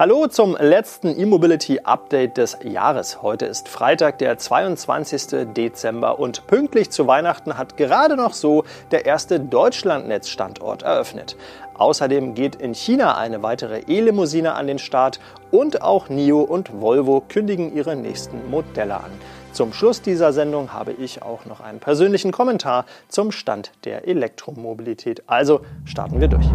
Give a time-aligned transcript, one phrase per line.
[0.00, 3.20] Hallo zum letzten E-Mobility Update des Jahres.
[3.20, 5.52] Heute ist Freitag, der 22.
[5.54, 11.36] Dezember und pünktlich zu Weihnachten hat gerade noch so der erste Deutschlandnetz-Standort eröffnet.
[11.74, 15.20] Außerdem geht in China eine weitere E-Limousine an den Start
[15.50, 19.10] und auch NIO und Volvo kündigen ihre nächsten Modelle an.
[19.52, 25.24] Zum Schluss dieser Sendung habe ich auch noch einen persönlichen Kommentar zum Stand der Elektromobilität.
[25.26, 26.46] Also starten wir durch.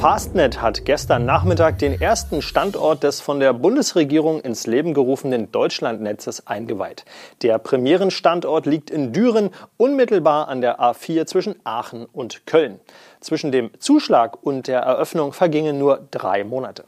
[0.00, 6.46] Fastnet hat gestern Nachmittag den ersten Standort des von der Bundesregierung ins Leben gerufenen Deutschlandnetzes
[6.46, 7.06] eingeweiht.
[7.42, 12.78] Der Premierenstandort liegt in Düren, unmittelbar an der A4 zwischen Aachen und Köln.
[13.20, 16.84] Zwischen dem Zuschlag und der Eröffnung vergingen nur drei Monate.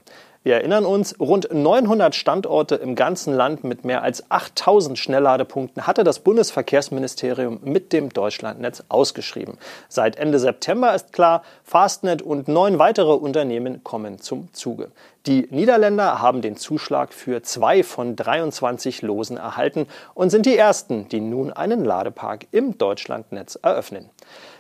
[0.48, 6.04] Wir erinnern uns, rund 900 Standorte im ganzen Land mit mehr als 8000 Schnellladepunkten hatte
[6.04, 9.58] das Bundesverkehrsministerium mit dem Deutschlandnetz ausgeschrieben.
[9.90, 14.90] Seit Ende September ist klar, Fastnet und neun weitere Unternehmen kommen zum Zuge.
[15.26, 21.08] Die Niederländer haben den Zuschlag für zwei von 23 Losen erhalten und sind die ersten,
[21.08, 24.10] die nun einen Ladepark im Deutschlandnetz eröffnen.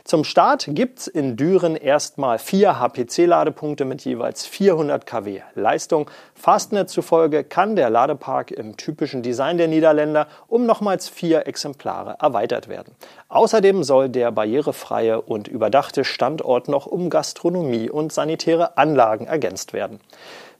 [0.04, 6.10] Zum Start gibt's in Düren erstmal vier HPC-Ladepunkte mit jeweils 400 kW Leistung.
[6.34, 12.68] Fastnet zufolge kann der Ladepark im typischen Design der Niederländer um nochmals vier Exemplare erweitert
[12.68, 12.94] werden.
[13.28, 20.00] Außerdem soll der barrierefreie und überdachte Standort noch um Gastronomie und sanitäre Anlagen ergänzt werden.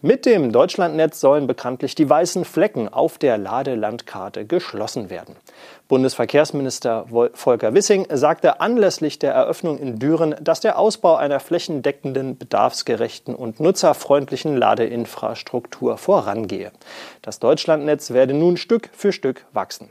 [0.00, 5.34] Mit dem Deutschlandnetz sollen bekanntlich die weißen Flecken auf der Ladelandkarte geschlossen werden.
[5.88, 13.34] Bundesverkehrsminister Volker Wissing sagte anlässlich der Eröffnung in Düren, dass der Ausbau einer flächendeckenden, bedarfsgerechten
[13.34, 16.70] und nutzerfreundlichen Ladeinfrastruktur vorangehe.
[17.20, 19.90] Das Deutschlandnetz werde nun Stück für Stück wachsen.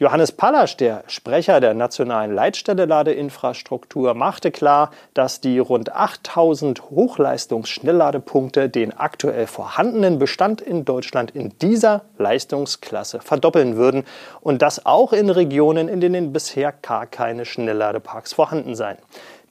[0.00, 8.68] Johannes Pallasch, der Sprecher der nationalen Leitstelle Ladeinfrastruktur, machte klar, dass die rund 8000 Hochleistungsschnellladepunkte
[8.68, 14.04] den aktuell vorhandenen Bestand in Deutschland in dieser Leistungsklasse verdoppeln würden
[14.40, 18.98] und das auch in Regionen, in denen bisher gar keine Schnellladeparks vorhanden seien.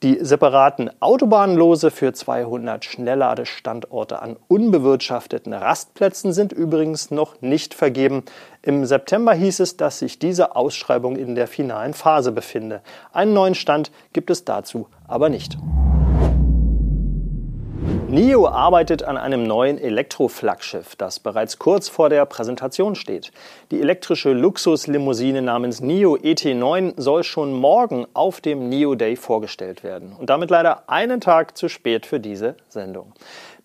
[0.04, 8.22] Die separaten Autobahnlose für 200 Schnellladestandorte an unbewirtschafteten Rastplätzen sind übrigens noch nicht vergeben.
[8.62, 12.80] Im September hieß es, dass sich diese Ausschreibung in der finalen Phase befinde.
[13.12, 15.58] Einen neuen Stand gibt es dazu aber nicht.
[18.10, 23.32] NIO arbeitet an einem neuen Elektroflaggschiff, das bereits kurz vor der Präsentation steht.
[23.70, 30.16] Die elektrische Luxuslimousine namens NIO ET9 soll schon morgen auf dem NIO Day vorgestellt werden
[30.18, 33.12] und damit leider einen Tag zu spät für diese Sendung.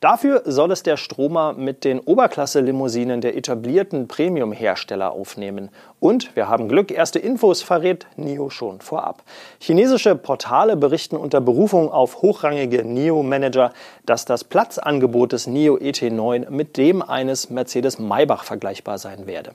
[0.03, 5.69] Dafür soll es der Stromer mit den Oberklasse-Limousinen der etablierten Premium-Hersteller aufnehmen.
[6.01, 9.23] Und wir haben Glück, erste Infos verrät NIO schon vorab.
[9.61, 13.71] Chinesische Portale berichten unter Berufung auf hochrangige NIO-Manager,
[14.05, 19.51] dass das Platzangebot des NIO ET9 mit dem eines Mercedes Maybach vergleichbar sein werde.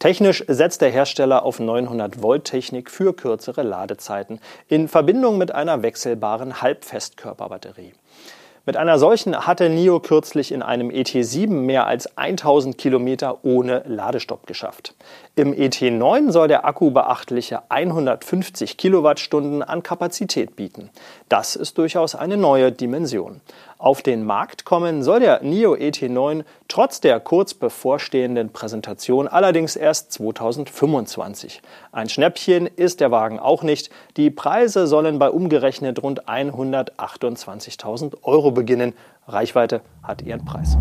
[0.00, 5.84] Technisch setzt der Hersteller auf 900 Volt Technik für kürzere Ladezeiten in Verbindung mit einer
[5.84, 7.92] wechselbaren Halbfestkörperbatterie.
[8.64, 14.46] Mit einer solchen hatte NIO kürzlich in einem ET7 mehr als 1000 Kilometer ohne Ladestopp
[14.46, 14.94] geschafft.
[15.34, 20.90] Im ET9 soll der Akku beachtliche 150 Kilowattstunden an Kapazität bieten.
[21.30, 23.40] Das ist durchaus eine neue Dimension.
[23.78, 30.12] Auf den Markt kommen soll der NIO ET9 trotz der kurz bevorstehenden Präsentation allerdings erst
[30.12, 31.62] 2025.
[31.92, 33.88] Ein Schnäppchen ist der Wagen auch nicht.
[34.18, 38.92] Die Preise sollen bei umgerechnet rund 128.000 Euro beginnen.
[39.26, 40.76] Reichweite hat ihren Preis.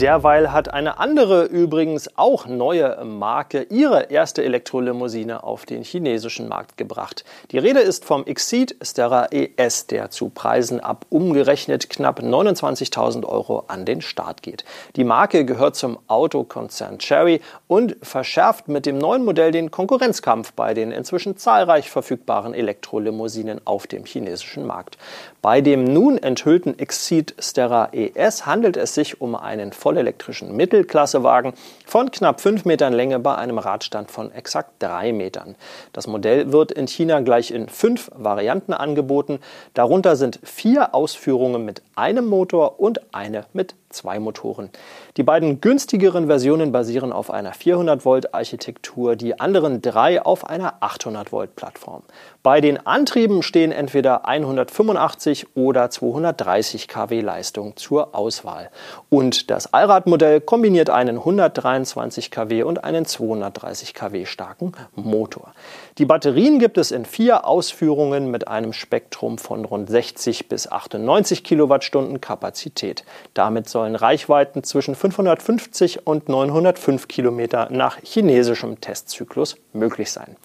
[0.00, 6.76] Derweil hat eine andere übrigens auch neue Marke ihre erste Elektrolimousine auf den chinesischen Markt
[6.76, 7.24] gebracht.
[7.52, 13.66] Die Rede ist vom Exceed Stera ES, der zu Preisen ab umgerechnet knapp 29.000 Euro
[13.68, 14.64] an den Start geht.
[14.96, 20.74] Die Marke gehört zum Autokonzern Cherry und verschärft mit dem neuen Modell den Konkurrenzkampf bei
[20.74, 24.98] den inzwischen zahlreich verfügbaren Elektrolimousinen auf dem chinesischen Markt.
[25.40, 31.52] Bei dem nun enthüllten Exceed Stera ES handelt es sich um einen vollelektrischen Mittelklassewagen
[31.84, 35.56] von knapp 5 Metern Länge bei einem Radstand von exakt 3 Metern.
[35.92, 39.40] Das Modell wird in China gleich in fünf Varianten angeboten.
[39.74, 44.70] Darunter sind vier Ausführungen mit einem Motor und eine mit 2-Motoren.
[45.16, 52.02] Die beiden günstigeren Versionen basieren auf einer 400-Volt-Architektur, die anderen drei auf einer 800-Volt-Plattform.
[52.42, 58.70] Bei den Antrieben stehen entweder 185 oder 230 kW Leistung zur Auswahl.
[59.08, 65.54] Und das Allradmodell kombiniert einen 123 kW und einen 230 kW starken Motor.
[65.98, 71.44] Die Batterien gibt es in vier Ausführungen mit einem Spektrum von rund 60 bis 98
[71.44, 73.04] Kilowattstunden Kapazität.
[73.32, 80.36] Damit sollen Reichweiten zwischen 550 und 905 Kilometer nach chinesischem Testzyklus möglich sein.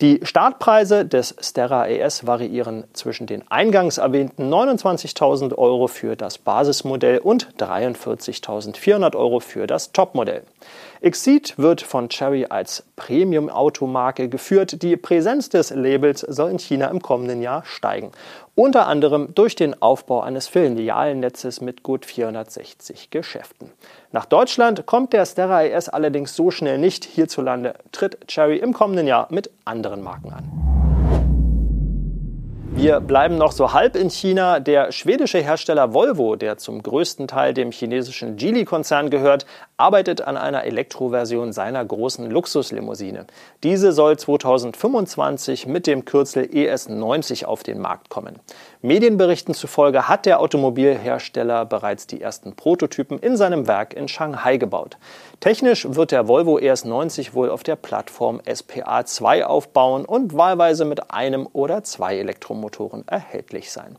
[0.00, 7.18] Die Startpreise des Sterra ES variieren zwischen den eingangs erwähnten 29.000 Euro für das Basismodell
[7.18, 10.44] und 43.400 Euro für das Topmodell.
[11.02, 14.82] Exceed wird von Cherry als Premium-Automarke geführt.
[14.82, 18.10] Die Präsenz des Labels soll in China im kommenden Jahr steigen.
[18.54, 23.70] Unter anderem durch den Aufbau eines Filialnetzes mit gut 460 Geschäften.
[24.12, 27.04] Nach Deutschland kommt der Stera ES allerdings so schnell nicht.
[27.04, 30.70] Hierzulande tritt Cherry im kommenden Jahr mit anderen Marken an.
[32.72, 34.58] Wir bleiben noch so halb in China.
[34.58, 39.44] Der schwedische Hersteller Volvo, der zum größten Teil dem chinesischen Geely-Konzern gehört,
[39.76, 43.26] arbeitet an einer Elektroversion seiner großen Luxuslimousine.
[43.64, 48.38] Diese soll 2025 mit dem Kürzel ES90 auf den Markt kommen.
[48.82, 54.96] Medienberichten zufolge hat der Automobilhersteller bereits die ersten Prototypen in seinem Werk in Shanghai gebaut.
[55.40, 61.46] Technisch wird der Volvo ES90 wohl auf der Plattform SPA2 aufbauen und wahlweise mit einem
[61.52, 63.96] oder zwei Elektromotoren erhältlich sein.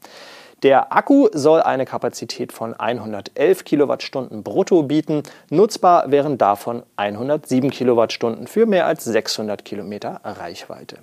[0.63, 5.23] Der Akku soll eine Kapazität von 111 Kilowattstunden brutto bieten.
[5.49, 10.97] Nutzbar wären davon 107 Kilowattstunden für mehr als 600 Kilometer Reichweite.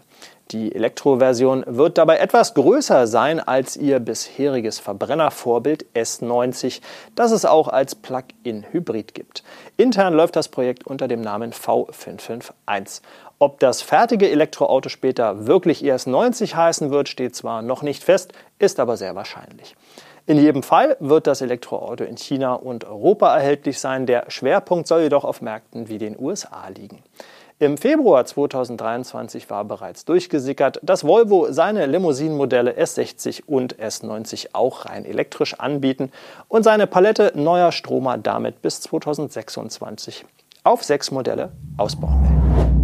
[0.51, 6.81] Die Elektroversion wird dabei etwas größer sein als ihr bisheriges Verbrennervorbild S90,
[7.15, 9.43] das es auch als Plug-in-Hybrid gibt.
[9.77, 13.03] Intern läuft das Projekt unter dem Namen V551.
[13.39, 18.81] Ob das fertige Elektroauto später wirklich ES90 heißen wird, steht zwar noch nicht fest, ist
[18.81, 19.77] aber sehr wahrscheinlich.
[20.25, 24.07] In jedem Fall wird das Elektroauto in China und Europa erhältlich sein.
[24.07, 27.03] Der Schwerpunkt soll jedoch auf Märkten wie den USA liegen.
[27.61, 35.05] Im Februar 2023 war bereits durchgesickert, dass Volvo seine Limousinenmodelle S60 und S90 auch rein
[35.05, 36.13] elektrisch anbieten
[36.47, 40.25] und seine Palette neuer Stromer damit bis 2026
[40.63, 42.78] auf sechs Modelle ausbauen will.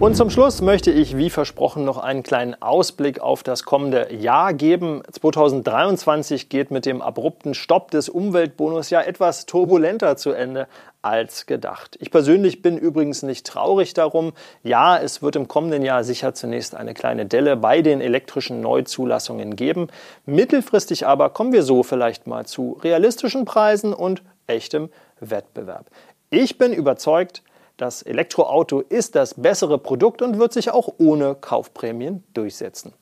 [0.00, 4.52] Und zum Schluss möchte ich, wie versprochen, noch einen kleinen Ausblick auf das kommende Jahr
[4.52, 5.02] geben.
[5.10, 10.66] 2023 geht mit dem abrupten Stopp des Umweltbonus ja etwas turbulenter zu Ende
[11.00, 11.96] als gedacht.
[12.00, 14.32] Ich persönlich bin übrigens nicht traurig darum.
[14.64, 19.54] Ja, es wird im kommenden Jahr sicher zunächst eine kleine Delle bei den elektrischen Neuzulassungen
[19.54, 19.86] geben.
[20.26, 24.90] Mittelfristig aber kommen wir so vielleicht mal zu realistischen Preisen und echtem
[25.20, 25.86] Wettbewerb.
[26.30, 27.44] Ich bin überzeugt,
[27.76, 32.92] das Elektroauto ist das bessere Produkt und wird sich auch ohne Kaufprämien durchsetzen.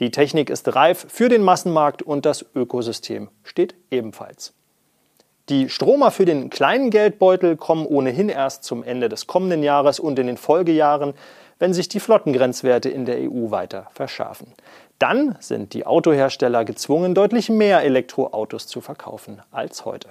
[0.00, 4.52] Die Technik ist reif für den Massenmarkt und das Ökosystem steht ebenfalls.
[5.48, 10.18] Die Stromer für den kleinen Geldbeutel kommen ohnehin erst zum Ende des kommenden Jahres und
[10.18, 11.14] in den Folgejahren,
[11.58, 14.52] wenn sich die Flottengrenzwerte in der EU weiter verschärfen.
[14.98, 20.10] Dann sind die Autohersteller gezwungen, deutlich mehr Elektroautos zu verkaufen als heute.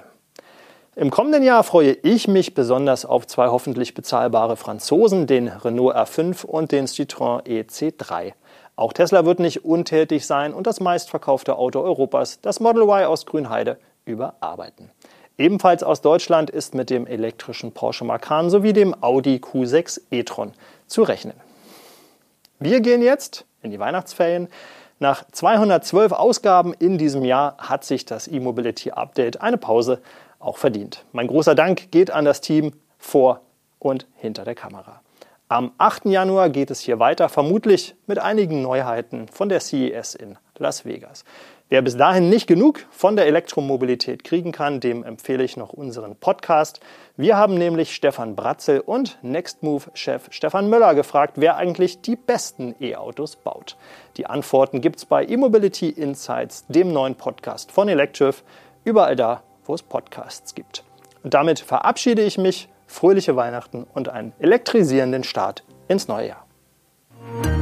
[0.99, 6.43] Im kommenden Jahr freue ich mich besonders auf zwei hoffentlich bezahlbare Franzosen, den Renault R5
[6.43, 8.33] und den Citroën EC3.
[8.75, 13.27] Auch Tesla wird nicht untätig sein und das meistverkaufte Auto Europas, das Model Y aus
[13.27, 14.89] Grünheide, überarbeiten.
[15.37, 20.53] Ebenfalls aus Deutschland ist mit dem elektrischen Porsche Macan sowie dem Audi Q6 e-tron
[20.87, 21.35] zu rechnen.
[22.57, 24.47] Wir gehen jetzt in die Weihnachtsferien.
[24.97, 30.01] Nach 212 Ausgaben in diesem Jahr hat sich das E-Mobility Update eine Pause
[30.47, 31.05] auch verdient.
[31.11, 33.41] Mein großer Dank geht an das Team vor
[33.79, 35.01] und hinter der Kamera.
[35.49, 36.05] Am 8.
[36.07, 41.23] Januar geht es hier weiter, vermutlich mit einigen Neuheiten von der CES in Las Vegas.
[41.69, 46.15] Wer bis dahin nicht genug von der Elektromobilität kriegen kann, dem empfehle ich noch unseren
[46.15, 46.79] Podcast.
[47.17, 53.35] Wir haben nämlich Stefan Bratzel und Nextmove-Chef Stefan Möller gefragt, wer eigentlich die besten E-Autos
[53.37, 53.77] baut.
[54.15, 58.43] Die Antworten gibt es bei E-Mobility Insights, dem neuen Podcast von Electriv,
[58.83, 60.83] überall da, wo es Podcasts gibt.
[61.23, 62.69] Und damit verabschiede ich mich.
[62.89, 67.56] Fröhliche Weihnachten und einen elektrisierenden Start ins neue Jahr.